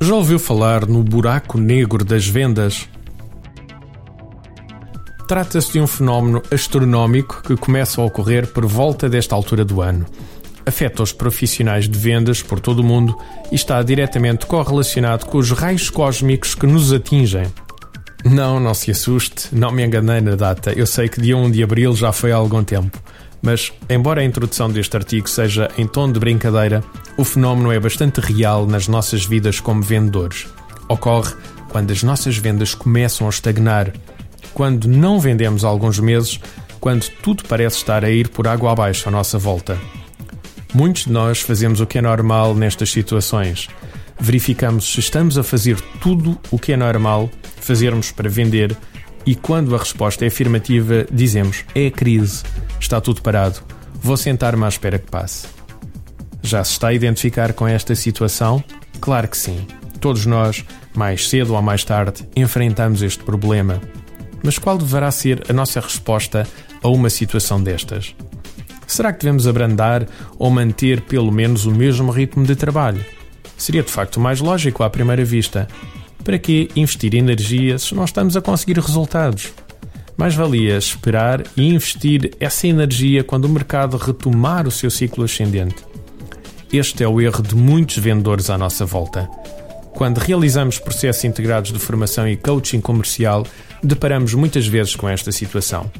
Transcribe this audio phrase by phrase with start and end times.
[0.00, 2.88] Já ouviu falar no buraco negro das vendas?
[5.26, 10.04] Trata-se de um fenómeno astronómico que começa a ocorrer por volta desta altura do ano.
[10.66, 13.18] Afeta os profissionais de vendas por todo o mundo
[13.50, 17.46] e está diretamente correlacionado com os raios cósmicos que nos atingem.
[18.24, 20.72] Não, não se assuste, não me enganei na data.
[20.72, 22.98] Eu sei que dia 1 de abril já foi há algum tempo.
[23.44, 26.82] Mas, embora a introdução deste artigo seja em tom de brincadeira,
[27.18, 30.46] o fenómeno é bastante real nas nossas vidas como vendedores.
[30.88, 31.34] Ocorre
[31.68, 33.92] quando as nossas vendas começam a estagnar,
[34.54, 36.40] quando não vendemos alguns meses,
[36.80, 39.78] quando tudo parece estar a ir por água abaixo à nossa volta.
[40.72, 43.68] Muitos de nós fazemos o que é normal nestas situações.
[44.18, 47.28] Verificamos se estamos a fazer tudo o que é normal
[47.60, 48.74] fazermos para vender
[49.26, 52.42] e quando a resposta é afirmativa, dizemos: é a crise
[52.84, 53.60] Está tudo parado.
[53.94, 55.46] Vou sentar-me à espera que passe.
[56.42, 58.62] Já se está a identificar com esta situação?
[59.00, 59.66] Claro que sim.
[59.98, 60.62] Todos nós,
[60.94, 63.80] mais cedo ou mais tarde, enfrentamos este problema.
[64.42, 66.46] Mas qual deverá ser a nossa resposta
[66.82, 68.14] a uma situação destas?
[68.86, 70.06] Será que devemos abrandar
[70.38, 73.02] ou manter pelo menos o mesmo ritmo de trabalho?
[73.56, 75.66] Seria de facto mais lógico à primeira vista.
[76.24, 79.52] Para que investir energia se não estamos a conseguir resultados?
[80.16, 85.76] mais valia esperar e investir essa energia quando o mercado retomar o seu ciclo ascendente.
[86.72, 89.28] Este é o erro de muitos vendedores à nossa volta.
[89.92, 93.46] Quando realizamos processos integrados de formação e coaching comercial,
[93.82, 95.90] deparamos muitas vezes com esta situação.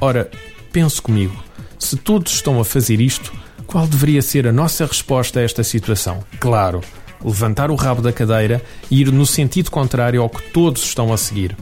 [0.00, 0.30] Ora,
[0.70, 1.42] pense comigo,
[1.78, 3.32] se todos estão a fazer isto,
[3.66, 6.22] qual deveria ser a nossa resposta a esta situação?
[6.40, 6.82] Claro,
[7.24, 11.16] levantar o rabo da cadeira e ir no sentido contrário ao que todos estão a
[11.16, 11.56] seguir.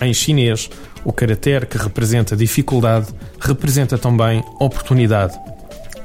[0.00, 0.70] Em chinês,
[1.04, 5.38] o caractere que representa dificuldade representa também oportunidade.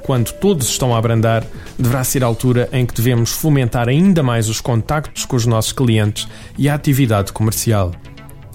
[0.01, 1.43] Quando todos estão a abrandar,
[1.79, 5.71] deverá ser a altura em que devemos fomentar ainda mais os contactos com os nossos
[5.71, 7.91] clientes e a atividade comercial.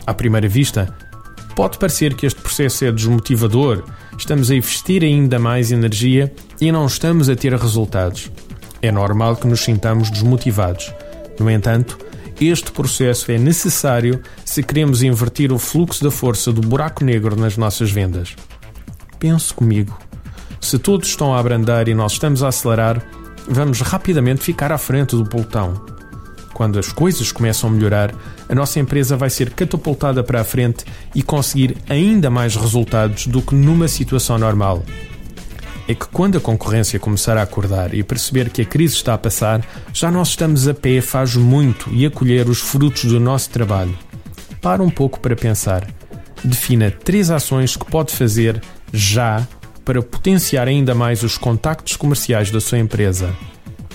[0.06, 0.94] À primeira vista,
[1.56, 3.84] pode parecer que este processo é desmotivador,
[4.16, 8.30] estamos a investir ainda mais energia e não estamos a ter resultados.
[8.82, 10.92] É normal que nos sintamos desmotivados.
[11.38, 11.98] No entanto,
[12.40, 17.58] este processo é necessário se queremos inverter o fluxo da força do buraco negro nas
[17.58, 18.34] nossas vendas.
[19.18, 19.98] Pense comigo.
[20.60, 23.02] Se todos estão a abrandar e nós estamos a acelerar,
[23.46, 25.84] vamos rapidamente ficar à frente do pelotão.
[26.54, 28.14] Quando as coisas começam a melhorar,
[28.48, 33.42] a nossa empresa vai ser catapultada para a frente e conseguir ainda mais resultados do
[33.42, 34.82] que numa situação normal
[35.90, 39.18] é que quando a concorrência começar a acordar e perceber que a crise está a
[39.18, 39.60] passar,
[39.92, 43.98] já nós estamos a pé faz muito e a colher os frutos do nosso trabalho.
[44.62, 45.84] Para um pouco para pensar.
[46.44, 48.62] Defina três ações que pode fazer
[48.92, 49.44] já
[49.84, 53.34] para potenciar ainda mais os contactos comerciais da sua empresa.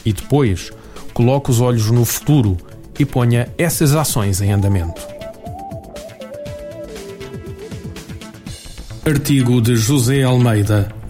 [0.04, 0.74] E depois,
[1.14, 2.58] coloque os olhos no futuro
[3.00, 5.02] e ponha essas ações em andamento.
[9.06, 10.94] Artigo de José Almeida